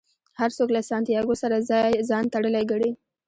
[0.39, 1.55] هر څوک له سانتیاګو سره
[2.09, 2.91] ځان تړلی ګڼي.